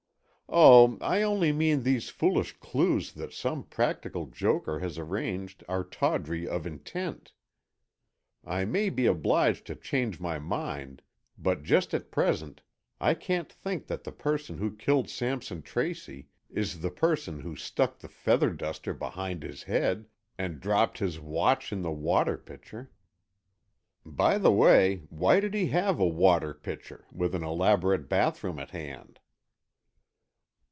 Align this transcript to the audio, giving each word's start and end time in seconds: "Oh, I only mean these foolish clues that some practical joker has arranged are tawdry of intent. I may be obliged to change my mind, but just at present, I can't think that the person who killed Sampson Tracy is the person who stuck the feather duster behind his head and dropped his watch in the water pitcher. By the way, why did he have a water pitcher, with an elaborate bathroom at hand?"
"Oh, 0.53 0.97
I 0.99 1.21
only 1.21 1.53
mean 1.53 1.83
these 1.83 2.09
foolish 2.09 2.57
clues 2.59 3.13
that 3.13 3.31
some 3.31 3.63
practical 3.63 4.25
joker 4.25 4.79
has 4.79 4.97
arranged 4.97 5.63
are 5.69 5.81
tawdry 5.85 6.45
of 6.45 6.67
intent. 6.67 7.31
I 8.43 8.65
may 8.65 8.89
be 8.89 9.05
obliged 9.05 9.65
to 9.67 9.77
change 9.77 10.19
my 10.19 10.39
mind, 10.39 11.03
but 11.37 11.63
just 11.63 11.93
at 11.93 12.11
present, 12.11 12.63
I 12.99 13.13
can't 13.13 13.49
think 13.49 13.87
that 13.87 14.03
the 14.03 14.11
person 14.11 14.57
who 14.57 14.75
killed 14.75 15.07
Sampson 15.09 15.61
Tracy 15.61 16.27
is 16.49 16.81
the 16.81 16.91
person 16.91 17.39
who 17.39 17.55
stuck 17.55 17.99
the 17.99 18.09
feather 18.09 18.49
duster 18.49 18.93
behind 18.93 19.43
his 19.43 19.63
head 19.63 20.05
and 20.37 20.59
dropped 20.59 20.97
his 20.97 21.17
watch 21.17 21.71
in 21.71 21.81
the 21.81 21.93
water 21.93 22.37
pitcher. 22.37 22.91
By 24.05 24.37
the 24.37 24.51
way, 24.51 25.03
why 25.09 25.39
did 25.39 25.53
he 25.53 25.67
have 25.67 25.97
a 25.97 26.05
water 26.05 26.53
pitcher, 26.53 27.05
with 27.09 27.33
an 27.35 27.43
elaborate 27.45 28.09
bathroom 28.09 28.59
at 28.59 28.71
hand?" 28.71 29.17